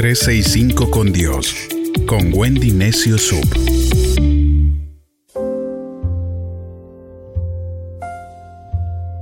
365 0.00 0.90
con 0.90 1.12
Dios, 1.12 1.54
con 2.06 2.32
Wendy 2.32 2.70
Necio 2.70 3.18
Sub. 3.18 3.44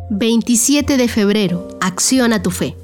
...27 0.09 0.97
de 0.97 1.09
febrero... 1.09 1.67
...acciona 1.81 2.45
tu 2.45 2.53
fe... 2.53 2.77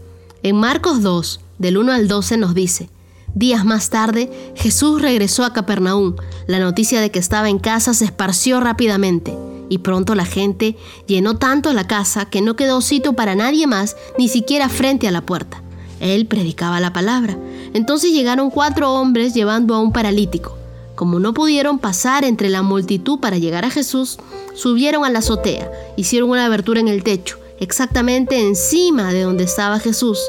En 0.42 0.56
Marcos 0.56 1.02
2, 1.02 1.40
del 1.58 1.76
1 1.76 1.92
al 1.92 2.08
12 2.08 2.36
nos 2.36 2.52
dice... 2.52 2.90
Días 3.32 3.64
más 3.64 3.90
tarde, 3.90 4.28
Jesús 4.56 5.00
regresó 5.00 5.44
a 5.44 5.52
Capernaum. 5.52 6.16
La 6.48 6.58
noticia 6.58 7.00
de 7.00 7.12
que 7.12 7.20
estaba 7.20 7.48
en 7.48 7.60
casa 7.60 7.94
se 7.94 8.06
esparció 8.06 8.58
rápidamente 8.58 9.32
y 9.68 9.78
pronto 9.78 10.16
la 10.16 10.24
gente 10.24 10.76
llenó 11.06 11.38
tanto 11.38 11.72
la 11.72 11.86
casa 11.86 12.24
que 12.24 12.42
no 12.42 12.56
quedó 12.56 12.80
sitio 12.80 13.12
para 13.12 13.36
nadie 13.36 13.68
más, 13.68 13.96
ni 14.18 14.26
siquiera 14.26 14.68
frente 14.68 15.06
a 15.06 15.12
la 15.12 15.24
puerta. 15.24 15.62
Él 16.00 16.26
predicaba 16.26 16.80
la 16.80 16.92
palabra. 16.92 17.38
Entonces 17.74 18.12
llegaron 18.12 18.50
cuatro 18.50 18.94
hombres 18.94 19.34
llevando 19.34 19.74
a 19.74 19.80
un 19.80 19.92
paralítico. 19.92 20.56
Como 20.94 21.18
no 21.18 21.34
pudieron 21.34 21.80
pasar 21.80 22.24
entre 22.24 22.48
la 22.48 22.62
multitud 22.62 23.18
para 23.18 23.36
llegar 23.36 23.64
a 23.64 23.70
Jesús, 23.70 24.16
subieron 24.54 25.04
a 25.04 25.10
la 25.10 25.18
azotea, 25.18 25.70
hicieron 25.96 26.30
una 26.30 26.46
abertura 26.46 26.78
en 26.78 26.86
el 26.86 27.02
techo, 27.02 27.36
exactamente 27.58 28.40
encima 28.40 29.12
de 29.12 29.22
donde 29.22 29.42
estaba 29.42 29.80
Jesús, 29.80 30.20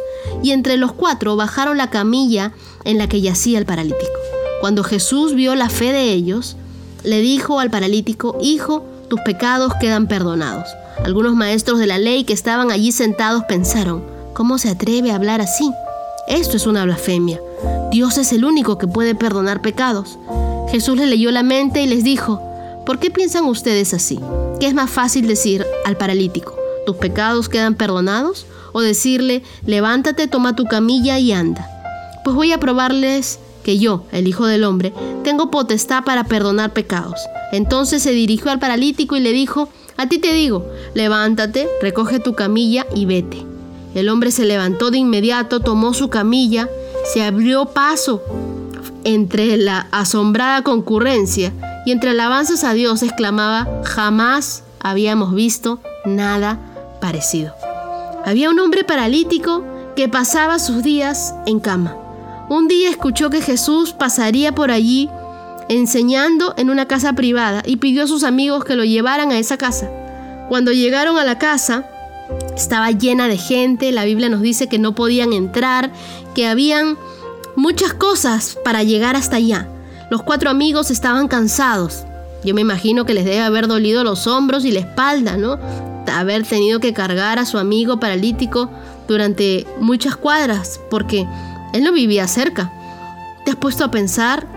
y 0.42 0.52
entre 0.52 0.78
los 0.78 0.92
cuatro 0.92 1.36
bajaron 1.36 1.78
la 1.78 1.92
camilla 1.92 2.52
en 2.84 2.98
la 2.98 3.08
que 3.08 3.22
yacía 3.22 3.60
el 3.60 3.68
paralítico. 3.68 4.20
Cuando 4.60 4.84
Jesús 4.84 5.36
vio 5.36 5.54
la 5.54 5.70
fe 5.70 5.92
de 5.92 6.14
ellos, 6.14 6.58
le 7.04 7.22
dijo 7.22 7.60
al 7.60 7.70
paralítico, 7.70 8.36
Hijo, 8.42 8.84
tus 9.08 9.22
pecados 9.22 9.72
quedan 9.80 10.08
perdonados. 10.08 10.68
Algunos 11.04 11.36
maestros 11.36 11.78
de 11.78 11.86
la 11.86 12.00
ley 12.00 12.24
que 12.24 12.34
estaban 12.34 12.72
allí 12.72 12.92
sentados 12.92 13.44
pensaron, 13.44 14.04
¿cómo 14.34 14.58
se 14.58 14.70
atreve 14.70 15.12
a 15.12 15.16
hablar 15.16 15.42
así? 15.42 15.70
Esto 16.28 16.58
es 16.58 16.66
una 16.66 16.86
blasfemia. 16.86 17.40
Dios 17.92 18.18
es 18.18 18.34
el 18.34 18.46
único 18.46 18.80
que 18.80 18.88
puede 18.88 19.14
perdonar 19.14 19.62
pecados. 19.62 20.18
Jesús 20.72 20.98
les 20.98 21.08
leyó 21.08 21.32
la 21.32 21.44
mente 21.44 21.84
y 21.84 21.88
les 21.88 22.04
dijo, 22.04 22.42
¿por 22.86 22.98
qué 22.98 23.12
piensan 23.12 23.46
ustedes 23.46 23.94
así? 23.94 24.20
¿Qué 24.60 24.68
es 24.68 24.74
más 24.74 24.90
fácil 24.90 25.28
decir 25.28 25.64
al 25.86 25.98
paralítico, 25.98 26.56
tus 26.86 26.96
pecados 26.96 27.48
quedan 27.48 27.76
perdonados? 27.76 28.48
O 28.74 28.82
decirle, 28.82 29.44
levántate, 29.66 30.28
toma 30.28 30.56
tu 30.56 30.66
camilla 30.66 31.20
y 31.20 31.32
anda. 31.32 31.70
Pues 32.24 32.36
voy 32.36 32.52
a 32.52 32.60
probarles 32.60 33.40
que 33.64 33.78
yo, 33.78 34.06
el 34.12 34.28
Hijo 34.28 34.48
del 34.48 34.64
Hombre, 34.64 34.94
tengo 35.24 35.52
potestad 35.52 36.04
para 36.04 36.24
perdonar 36.24 36.74
pecados. 36.74 37.20
Entonces 37.52 38.02
se 38.02 38.12
dirigió 38.12 38.52
al 38.52 38.60
paralítico 38.60 39.16
y 39.16 39.20
le 39.20 39.32
dijo, 39.32 39.70
a 39.96 40.10
ti 40.10 40.18
te 40.18 40.34
digo, 40.34 40.66
levántate, 40.96 41.70
recoge 41.82 42.20
tu 42.20 42.34
camilla 42.34 42.86
y 42.94 43.06
vete. 43.06 43.55
El 43.96 44.10
hombre 44.10 44.30
se 44.32 44.44
levantó 44.44 44.92
de 44.92 44.98
inmediato, 44.98 45.62
tomó 45.62 45.94
su 45.94 46.10
camilla, 46.10 46.70
se 47.12 47.24
abrió 47.24 47.68
paso 47.68 48.22
entre 49.06 49.56
la 49.56 49.88
asombrada 49.92 50.64
concurrencia 50.64 51.54
y 51.86 51.92
entre 51.92 52.10
alabanzas 52.10 52.66
a 52.66 52.74
Dios 52.74 53.04
exclamaba, 53.04 53.82
jamás 53.86 54.64
habíamos 54.82 55.34
visto 55.34 55.80
nada 56.04 56.60
parecido. 57.00 57.54
Había 58.26 58.50
un 58.50 58.60
hombre 58.60 58.84
paralítico 58.84 59.64
que 59.96 60.10
pasaba 60.10 60.60
sus 60.60 60.84
días 60.84 61.34
en 61.46 61.62
cama. 61.62 61.96
Un 62.50 62.68
día 62.68 62.90
escuchó 62.90 63.30
que 63.30 63.42
Jesús 63.42 63.94
pasaría 63.94 64.54
por 64.54 64.72
allí 64.72 65.10
enseñando 65.70 66.54
en 66.58 66.70
una 66.70 66.86
casa 66.86 67.14
privada 67.14 67.64
y 67.66 67.78
pidió 67.78 68.04
a 68.04 68.08
sus 68.08 68.24
amigos 68.24 68.66
que 68.66 68.76
lo 68.76 68.84
llevaran 68.84 69.32
a 69.32 69.40
esa 69.40 69.58
casa. 69.58 69.90
Cuando 70.50 70.72
llegaron 70.72 71.18
a 71.18 71.24
la 71.24 71.40
casa, 71.40 71.88
estaba 72.56 72.92
llena 72.92 73.28
de 73.28 73.38
gente, 73.38 73.92
la 73.92 74.06
Biblia 74.06 74.30
nos 74.30 74.42
dice 74.42 74.68
que 74.68 74.80
no 74.80 74.96
podían 74.96 75.34
entrar, 75.34 75.92
que 76.34 76.48
habían 76.48 76.98
muchas 77.56 77.94
cosas 77.94 78.58
para 78.64 78.84
llegar 78.84 79.16
hasta 79.16 79.38
allá. 79.38 79.68
Los 80.10 80.24
cuatro 80.24 80.50
amigos 80.50 80.92
estaban 80.92 81.28
cansados. 81.28 82.04
Yo 82.44 82.54
me 82.54 82.62
imagino 82.62 83.06
que 83.06 83.14
les 83.14 83.26
debe 83.26 83.42
haber 83.42 83.68
dolido 83.68 84.04
los 84.04 84.28
hombros 84.28 84.66
y 84.66 84.72
la 84.72 84.82
espalda, 84.82 85.36
¿no? 85.38 85.58
Haber 86.08 86.46
tenido 86.46 86.80
que 86.80 86.94
cargar 86.94 87.40
a 87.40 87.46
su 87.46 87.58
amigo 87.58 88.00
paralítico 88.00 88.70
durante 89.08 89.66
muchas 89.80 90.16
cuadras, 90.16 90.80
porque 90.90 91.28
él 91.74 91.84
no 91.84 91.92
vivía 91.92 92.28
cerca. 92.28 92.72
¿Te 93.44 93.52
has 93.52 93.58
puesto 93.58 93.84
a 93.84 93.92
pensar 93.92 94.48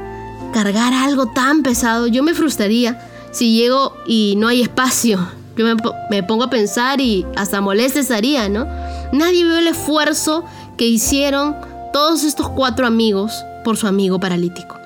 cargar 0.52 0.92
algo 0.92 1.26
tan 1.26 1.62
pesado? 1.62 2.06
Yo 2.06 2.22
me 2.22 2.34
frustraría 2.34 3.00
si 3.32 3.56
llego 3.56 3.94
y 4.06 4.34
no 4.36 4.48
hay 4.48 4.62
espacio. 4.62 5.37
Yo 5.58 5.66
me, 6.08 6.22
pongo 6.22 6.44
a 6.44 6.50
pensar 6.50 7.00
y 7.00 7.26
hasta 7.34 7.60
molesta 7.60 7.98
estaría, 7.98 8.48
¿no? 8.48 8.64
Nadie 9.12 9.42
vio 9.42 9.56
el 9.56 9.66
esfuerzo 9.66 10.44
que 10.76 10.86
hicieron 10.86 11.56
todos 11.92 12.22
estos 12.22 12.48
cuatro 12.48 12.86
amigos 12.86 13.44
por 13.64 13.76
su 13.76 13.88
amigo 13.88 14.20
paralítico. 14.20 14.76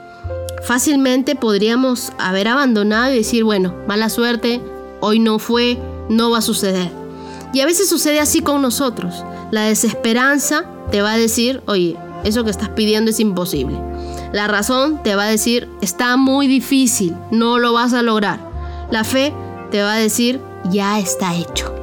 Fácilmente 0.62 1.34
podríamos 1.34 2.12
haber 2.19 2.49
abandonado 2.49 3.12
y 3.12 3.19
decir, 3.19 3.44
bueno, 3.44 3.75
mala 3.87 4.09
suerte, 4.09 4.62
hoy 5.00 5.19
no 5.19 5.38
fue, 5.38 5.78
no 6.09 6.31
va 6.31 6.38
a 6.38 6.43
suceder. 6.43 6.91
Y 7.53 7.60
a 7.60 7.66
veces 7.66 7.91
sucede 7.91 8.19
así 8.19 8.41
con 8.41 8.62
nosotros. 8.62 9.25
La 9.50 9.65
desesperanza 9.65 10.65
te 10.91 11.03
va 11.03 11.12
a 11.12 11.19
decir, 11.19 11.62
oye, 11.66 11.99
eso 12.25 12.44
que 12.44 12.50
estás 12.50 12.71
pidiendo 12.71 13.10
es 13.10 13.21
imposible. 13.21 13.78
La 14.33 14.47
razón 14.47 15.03
te 15.03 15.16
va 15.16 15.25
a 15.25 15.28
decir, 15.28 15.69
está 15.83 16.16
muy 16.16 16.47
difícil, 16.47 17.15
no 17.31 17.59
lo 17.59 17.75
vas 17.75 17.93
a 17.93 18.00
lograr. 18.00 18.41
La 18.91 19.04
fe 19.04 19.34
te 19.71 19.83
va 19.83 19.94
a 19.94 19.99
decir, 19.99 20.41
ya 20.71 20.99
está 20.99 21.34
hecho. 21.34 21.75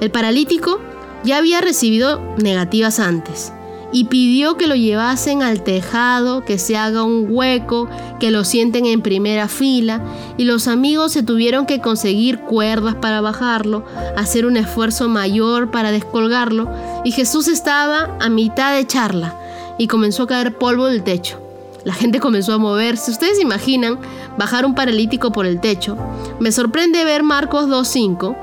El 0.00 0.10
paralítico 0.10 0.80
ya 1.24 1.38
había 1.38 1.60
recibido 1.60 2.20
negativas 2.38 3.00
antes 3.00 3.52
y 3.92 4.04
pidió 4.04 4.56
que 4.56 4.66
lo 4.66 4.74
llevasen 4.74 5.42
al 5.42 5.62
tejado, 5.62 6.44
que 6.44 6.58
se 6.58 6.76
haga 6.76 7.04
un 7.04 7.26
hueco, 7.28 7.88
que 8.20 8.30
lo 8.30 8.44
sienten 8.44 8.84
en 8.86 9.00
primera 9.00 9.48
fila, 9.48 10.02
y 10.36 10.44
los 10.44 10.68
amigos 10.68 11.12
se 11.12 11.22
tuvieron 11.22 11.64
que 11.64 11.80
conseguir 11.80 12.40
cuerdas 12.40 12.96
para 12.96 13.20
bajarlo, 13.20 13.84
hacer 14.16 14.44
un 14.44 14.56
esfuerzo 14.56 15.08
mayor 15.08 15.70
para 15.70 15.90
descolgarlo, 15.90 16.70
y 17.04 17.12
Jesús 17.12 17.48
estaba 17.48 18.16
a 18.20 18.28
mitad 18.28 18.74
de 18.74 18.86
charla 18.86 19.34
y 19.78 19.86
comenzó 19.86 20.24
a 20.24 20.28
caer 20.28 20.58
polvo 20.58 20.86
del 20.86 21.02
techo. 21.02 21.40
La 21.84 21.94
gente 21.94 22.20
comenzó 22.20 22.52
a 22.52 22.58
moverse. 22.58 23.10
Ustedes 23.10 23.40
imaginan 23.40 23.98
bajar 24.38 24.64
un 24.64 24.74
paralítico 24.74 25.32
por 25.32 25.44
el 25.44 25.60
techo. 25.60 25.98
Me 26.40 26.52
sorprende 26.52 27.04
ver 27.04 27.22
Marcos 27.22 27.66
2.5 27.66 28.36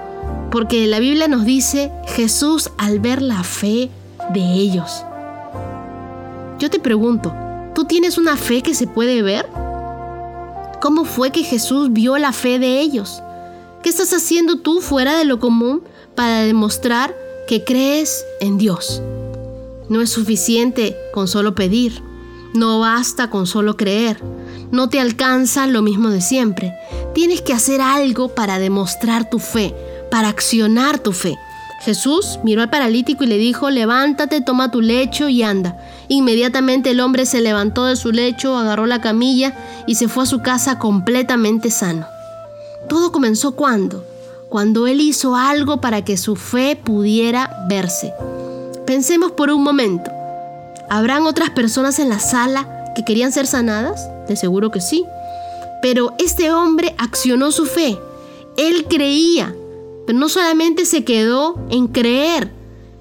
porque 0.51 0.85
la 0.87 0.99
Biblia 0.99 1.27
nos 1.27 1.45
dice 1.45 1.91
Jesús 2.07 2.69
al 2.77 2.99
ver 2.99 3.21
la 3.21 3.43
fe 3.43 3.89
de 4.33 4.41
ellos. 4.41 5.03
Yo 6.59 6.69
te 6.69 6.79
pregunto, 6.79 7.33
¿tú 7.73 7.85
tienes 7.85 8.17
una 8.17 8.37
fe 8.37 8.61
que 8.61 8.75
se 8.75 8.87
puede 8.87 9.21
ver? 9.21 9.47
¿Cómo 10.81 11.05
fue 11.05 11.31
que 11.31 11.43
Jesús 11.43 11.91
vio 11.91 12.17
la 12.17 12.31
fe 12.31 12.59
de 12.59 12.79
ellos? 12.79 13.23
¿Qué 13.81 13.89
estás 13.89 14.13
haciendo 14.13 14.57
tú 14.57 14.81
fuera 14.81 15.17
de 15.17 15.25
lo 15.25 15.39
común 15.39 15.83
para 16.15 16.41
demostrar 16.41 17.15
que 17.47 17.63
crees 17.63 18.25
en 18.39 18.57
Dios? 18.57 19.01
No 19.89 20.01
es 20.01 20.09
suficiente 20.09 20.95
con 21.13 21.27
solo 21.27 21.55
pedir. 21.55 22.01
No 22.53 22.79
basta 22.79 23.29
con 23.29 23.47
solo 23.47 23.77
creer. 23.77 24.21
No 24.75 24.89
te 24.89 24.99
alcanza 24.99 25.67
lo 25.67 25.81
mismo 25.81 26.09
de 26.09 26.19
siempre. 26.19 26.77
Tienes 27.13 27.41
que 27.41 27.53
hacer 27.53 27.79
algo 27.79 28.35
para 28.35 28.59
demostrar 28.59 29.29
tu 29.29 29.39
fe, 29.39 29.73
para 30.11 30.27
accionar 30.27 30.99
tu 30.99 31.13
fe. 31.13 31.37
Jesús 31.79 32.39
miró 32.43 32.61
al 32.61 32.69
paralítico 32.69 33.23
y 33.23 33.27
le 33.27 33.37
dijo, 33.37 33.69
levántate, 33.69 34.41
toma 34.41 34.71
tu 34.71 34.81
lecho 34.81 35.29
y 35.29 35.43
anda. 35.43 35.77
Inmediatamente 36.09 36.91
el 36.91 36.99
hombre 36.99 37.25
se 37.25 37.39
levantó 37.39 37.85
de 37.85 37.95
su 37.95 38.11
lecho, 38.11 38.57
agarró 38.57 38.85
la 38.85 38.99
camilla 38.99 39.53
y 39.87 39.95
se 39.95 40.09
fue 40.09 40.23
a 40.23 40.25
su 40.25 40.41
casa 40.41 40.77
completamente 40.77 41.71
sano. 41.71 42.05
Todo 42.89 43.13
comenzó 43.13 43.53
cuando, 43.55 44.03
cuando 44.49 44.87
él 44.87 44.99
hizo 44.99 45.37
algo 45.37 45.79
para 45.79 46.03
que 46.03 46.17
su 46.17 46.35
fe 46.35 46.75
pudiera 46.75 47.65
verse. 47.69 48.11
Pensemos 48.85 49.31
por 49.31 49.51
un 49.51 49.63
momento. 49.63 50.11
¿Habrán 50.89 51.27
otras 51.27 51.51
personas 51.51 51.97
en 51.99 52.09
la 52.09 52.19
sala 52.19 52.91
que 52.93 53.05
querían 53.05 53.31
ser 53.31 53.47
sanadas? 53.47 54.09
De 54.27 54.35
seguro 54.35 54.71
que 54.71 54.81
sí. 54.81 55.05
Pero 55.81 56.13
este 56.19 56.51
hombre 56.51 56.95
accionó 56.97 57.51
su 57.51 57.65
fe. 57.65 57.97
Él 58.57 58.85
creía, 58.89 59.55
pero 60.05 60.17
no 60.17 60.29
solamente 60.29 60.85
se 60.85 61.03
quedó 61.03 61.59
en 61.69 61.87
creer. 61.87 62.51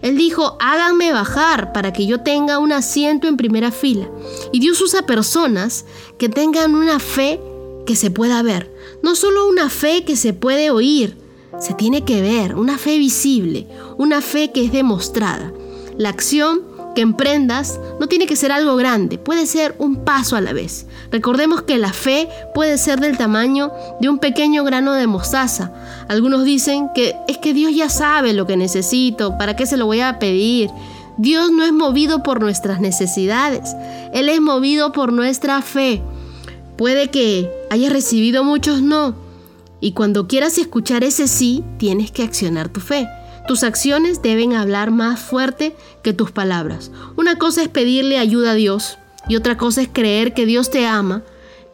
Él 0.02 0.18
dijo, 0.18 0.58
háganme 0.60 1.12
bajar 1.12 1.72
para 1.72 1.92
que 1.94 2.06
yo 2.06 2.20
tenga 2.20 2.58
un 2.58 2.72
asiento 2.72 3.26
en 3.26 3.38
primera 3.38 3.70
fila. 3.70 4.10
Y 4.52 4.60
Dios 4.60 4.80
usa 4.82 5.06
personas 5.06 5.86
que 6.18 6.28
tengan 6.28 6.74
una 6.74 6.98
fe 6.98 7.40
que 7.86 7.96
se 7.96 8.10
pueda 8.10 8.42
ver. 8.42 8.70
No 9.02 9.14
solo 9.14 9.48
una 9.48 9.70
fe 9.70 10.04
que 10.04 10.16
se 10.16 10.34
puede 10.34 10.70
oír, 10.70 11.16
se 11.58 11.72
tiene 11.72 12.04
que 12.04 12.20
ver, 12.20 12.54
una 12.54 12.76
fe 12.76 12.98
visible, 12.98 13.66
una 13.96 14.20
fe 14.20 14.50
que 14.52 14.64
es 14.64 14.72
demostrada. 14.72 15.52
La 15.96 16.10
acción 16.10 16.73
que 16.94 17.02
emprendas 17.02 17.78
no 18.00 18.06
tiene 18.06 18.26
que 18.26 18.36
ser 18.36 18.52
algo 18.52 18.76
grande, 18.76 19.18
puede 19.18 19.46
ser 19.46 19.74
un 19.78 20.04
paso 20.04 20.36
a 20.36 20.40
la 20.40 20.52
vez. 20.52 20.86
Recordemos 21.10 21.62
que 21.62 21.78
la 21.78 21.92
fe 21.92 22.28
puede 22.54 22.78
ser 22.78 23.00
del 23.00 23.18
tamaño 23.18 23.72
de 24.00 24.08
un 24.08 24.18
pequeño 24.18 24.64
grano 24.64 24.94
de 24.94 25.06
mostaza. 25.06 25.72
Algunos 26.08 26.44
dicen 26.44 26.88
que 26.94 27.14
es 27.28 27.38
que 27.38 27.52
Dios 27.52 27.74
ya 27.74 27.88
sabe 27.88 28.32
lo 28.32 28.46
que 28.46 28.56
necesito, 28.56 29.36
¿para 29.36 29.56
qué 29.56 29.66
se 29.66 29.76
lo 29.76 29.86
voy 29.86 30.00
a 30.00 30.18
pedir? 30.18 30.70
Dios 31.16 31.50
no 31.52 31.64
es 31.64 31.72
movido 31.72 32.22
por 32.22 32.40
nuestras 32.40 32.80
necesidades, 32.80 33.74
Él 34.12 34.28
es 34.28 34.40
movido 34.40 34.92
por 34.92 35.12
nuestra 35.12 35.62
fe. 35.62 36.02
Puede 36.76 37.08
que 37.10 37.50
hayas 37.70 37.92
recibido 37.92 38.42
muchos 38.42 38.82
no, 38.82 39.14
y 39.80 39.92
cuando 39.92 40.26
quieras 40.26 40.58
escuchar 40.58 41.04
ese 41.04 41.28
sí, 41.28 41.62
tienes 41.76 42.10
que 42.10 42.22
accionar 42.22 42.70
tu 42.70 42.80
fe. 42.80 43.06
Tus 43.46 43.62
acciones 43.62 44.22
deben 44.22 44.54
hablar 44.54 44.90
más 44.90 45.20
fuerte 45.20 45.76
que 46.02 46.14
tus 46.14 46.30
palabras. 46.30 46.90
Una 47.16 47.36
cosa 47.36 47.62
es 47.62 47.68
pedirle 47.68 48.18
ayuda 48.18 48.52
a 48.52 48.54
Dios 48.54 48.98
y 49.28 49.36
otra 49.36 49.58
cosa 49.58 49.82
es 49.82 49.88
creer 49.92 50.32
que 50.32 50.46
Dios 50.46 50.70
te 50.70 50.86
ama, 50.86 51.22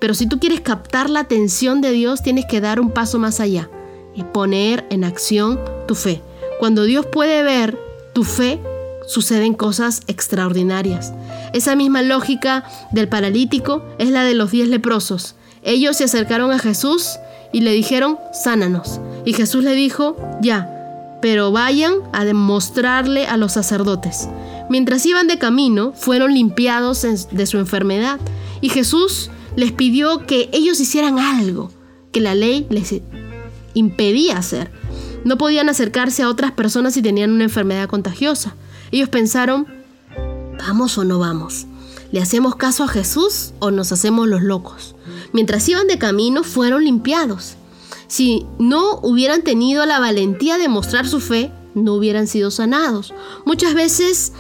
pero 0.01 0.15
si 0.15 0.27
tú 0.27 0.41
quieres 0.41 0.61
captar 0.61 1.11
la 1.11 1.21
atención 1.21 1.81
de 1.81 1.93
Dios, 1.93 2.23
tienes 2.23 2.47
que 2.47 2.61
dar 2.61 2.81
un 2.81 2.91
paso 2.91 3.19
más 3.19 3.39
allá 3.39 3.71
y 4.15 4.25
poner 4.25 4.85
en 4.91 5.05
acción 5.05 5.61
tu 5.87 5.95
fe. 5.95 6.23
Cuando 6.59 6.85
Dios 6.85 7.07
puede 7.07 7.43
ver 7.43 7.79
tu 8.15 8.25
fe, 8.25 8.61
suceden 9.07 9.55
cosas 9.55 10.03
extraordinarias. 10.09 11.13
Esa 11.53 11.77
misma 11.77 12.03
lógica 12.03 12.65
del 12.91 13.09
paralítico 13.09 13.85
es 13.99 14.11
la 14.11 14.25
de 14.25 14.35
los 14.35 14.51
diez 14.51 14.69
leprosos. 14.69 15.37
Ellos 15.63 15.97
se 15.97 16.05
acercaron 16.05 16.51
a 16.51 16.59
Jesús 16.59 17.19
y 17.53 17.61
le 17.61 17.73
dijeron, 17.73 18.19
sánanos. 18.33 19.01
Y 19.25 19.35
Jesús 19.35 19.65
le 19.65 19.75
dijo, 19.75 20.17
ya, 20.41 20.80
pero 21.21 21.53
vayan 21.53 21.95
a 22.13 22.25
demostrarle 22.25 23.27
a 23.27 23.37
los 23.37 23.53
sacerdotes. 23.53 24.29
Mientras 24.69 25.05
iban 25.07 25.27
de 25.27 25.39
camino, 25.39 25.93
fueron 25.95 26.35
limpiados 26.35 27.03
de 27.31 27.47
su 27.47 27.59
enfermedad. 27.59 28.21
Y 28.61 28.69
Jesús 28.69 29.31
les 29.57 29.73
pidió 29.73 30.27
que 30.27 30.49
ellos 30.53 30.81
hicieran 30.81 31.19
algo 31.19 31.71
que 32.13 32.21
la 32.21 32.35
ley 32.35 32.67
les 32.71 32.95
impedía 33.75 34.39
hacer. 34.39 34.71
No 35.25 35.39
podían 35.39 35.69
acercarse 35.69 36.23
a 36.23 36.29
otras 36.29 36.53
personas 36.53 36.95
si 36.95 37.03
tenían 37.03 37.33
una 37.33 37.45
enfermedad 37.45 37.89
contagiosa. 37.89 38.55
Ellos 38.91 39.09
pensaron, 39.09 39.67
¿vamos 40.59 40.97
o 40.99 41.05
no 41.05 41.19
vamos? 41.19 41.67
¿Le 42.13 42.21
hacemos 42.21 42.57
caso 42.57 42.85
a 42.85 42.89
Jesús 42.89 43.53
o 43.61 43.71
nos 43.71 43.93
hacemos 43.93 44.27
los 44.29 44.43
locos? 44.43 44.97
Mientras 45.33 45.69
iban 45.69 45.87
de 45.87 45.99
camino 45.99 46.43
fueron 46.43 46.85
limpiados. 46.85 47.57
Si 48.11 48.45
no 48.59 48.99
hubieran 49.05 49.43
tenido 49.43 49.87
la 49.87 50.01
valentía 50.01 50.59
de 50.59 50.69
mostrar 50.69 51.07
su 51.07 51.21
fe, 51.21 51.53
no 51.77 51.95
hubieran 51.95 52.27
sido 52.27 52.51
sanados. 52.51 53.15
Muchas 53.45 53.73
veces 53.73 54.33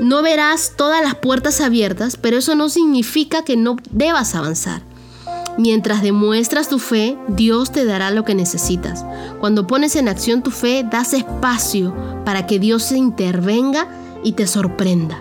no 0.00 0.22
verás 0.22 0.72
todas 0.74 1.04
las 1.04 1.16
puertas 1.16 1.60
abiertas, 1.60 2.16
pero 2.16 2.38
eso 2.38 2.54
no 2.54 2.70
significa 2.70 3.44
que 3.44 3.58
no 3.58 3.76
debas 3.90 4.34
avanzar. 4.34 4.80
Mientras 5.58 6.00
demuestras 6.00 6.70
tu 6.70 6.78
fe, 6.78 7.18
Dios 7.28 7.72
te 7.72 7.84
dará 7.84 8.10
lo 8.10 8.24
que 8.24 8.34
necesitas. 8.34 9.04
Cuando 9.38 9.66
pones 9.66 9.96
en 9.96 10.08
acción 10.08 10.42
tu 10.42 10.50
fe, 10.50 10.82
das 10.90 11.12
espacio 11.12 11.94
para 12.24 12.46
que 12.46 12.58
Dios 12.58 12.84
se 12.84 12.96
intervenga 12.96 13.86
y 14.24 14.32
te 14.32 14.46
sorprenda. 14.46 15.20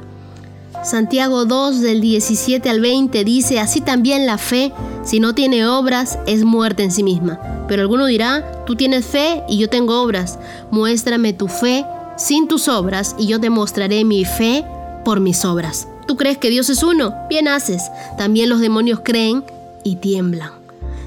Santiago 0.83 1.45
2 1.45 1.81
del 1.81 1.99
17 1.99 2.69
al 2.69 2.79
20 2.79 3.23
dice, 3.25 3.59
así 3.59 3.81
también 3.81 4.25
la 4.25 4.37
fe, 4.37 4.71
si 5.03 5.19
no 5.19 5.35
tiene 5.35 5.67
obras, 5.67 6.17
es 6.25 6.45
muerte 6.45 6.83
en 6.83 6.91
sí 6.91 7.03
misma. 7.03 7.65
Pero 7.67 7.81
alguno 7.81 8.05
dirá, 8.05 8.63
tú 8.65 8.75
tienes 8.75 9.05
fe 9.05 9.43
y 9.49 9.57
yo 9.57 9.69
tengo 9.69 10.01
obras. 10.01 10.39
Muéstrame 10.71 11.33
tu 11.33 11.47
fe 11.47 11.85
sin 12.17 12.47
tus 12.47 12.67
obras 12.69 13.15
y 13.17 13.27
yo 13.27 13.39
te 13.39 13.49
mostraré 13.49 14.05
mi 14.05 14.23
fe 14.23 14.65
por 15.03 15.19
mis 15.19 15.43
obras. 15.43 15.87
¿Tú 16.07 16.15
crees 16.15 16.37
que 16.37 16.49
Dios 16.49 16.69
es 16.69 16.81
uno? 16.81 17.13
Bien 17.29 17.47
haces. 17.47 17.83
También 18.17 18.49
los 18.49 18.61
demonios 18.61 19.01
creen 19.03 19.43
y 19.83 19.97
tiemblan. 19.97 20.51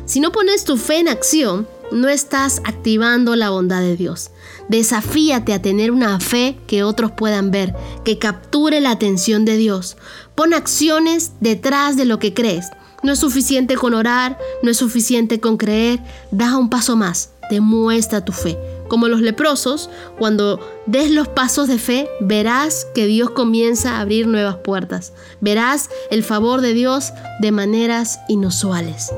Si 0.04 0.20
no 0.20 0.32
pones 0.32 0.64
tu 0.64 0.76
fe 0.76 0.98
en 0.98 1.08
acción, 1.08 1.66
no 1.92 2.08
estás 2.08 2.60
activando 2.64 3.36
la 3.36 3.50
bondad 3.50 3.80
de 3.80 3.96
Dios. 3.96 4.30
Desafíate 4.68 5.52
a 5.52 5.62
tener 5.62 5.90
una 5.90 6.18
fe 6.20 6.58
que 6.66 6.82
otros 6.82 7.12
puedan 7.12 7.50
ver, 7.50 7.74
que 8.04 8.18
capture 8.18 8.80
la 8.80 8.90
atención 8.90 9.44
de 9.44 9.56
Dios. 9.56 9.96
Pon 10.34 10.54
acciones 10.54 11.32
detrás 11.40 11.96
de 11.96 12.04
lo 12.04 12.18
que 12.18 12.34
crees. 12.34 12.70
No 13.02 13.12
es 13.12 13.18
suficiente 13.18 13.74
con 13.76 13.94
orar, 13.94 14.38
no 14.62 14.70
es 14.70 14.76
suficiente 14.76 15.40
con 15.40 15.56
creer. 15.56 16.00
Da 16.30 16.56
un 16.56 16.70
paso 16.70 16.96
más, 16.96 17.30
demuestra 17.50 18.24
tu 18.24 18.32
fe. 18.32 18.56
Como 18.88 19.08
los 19.08 19.20
leprosos, 19.20 19.90
cuando 20.18 20.60
des 20.86 21.10
los 21.10 21.26
pasos 21.28 21.66
de 21.66 21.78
fe, 21.78 22.08
verás 22.20 22.86
que 22.94 23.06
Dios 23.06 23.30
comienza 23.30 23.96
a 23.96 24.00
abrir 24.00 24.26
nuevas 24.26 24.56
puertas. 24.56 25.12
Verás 25.40 25.90
el 26.10 26.22
favor 26.22 26.60
de 26.60 26.74
Dios 26.74 27.12
de 27.40 27.52
maneras 27.52 28.20
inusuales. 28.28 29.12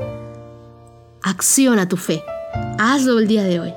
Acciona 1.21 1.87
tu 1.87 1.97
fe. 1.97 2.23
Hazlo 2.77 3.19
el 3.19 3.27
día 3.27 3.43
de 3.43 3.59
hoy. 3.59 3.73